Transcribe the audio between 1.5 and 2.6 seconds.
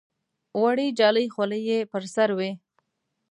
یې پر سر وې.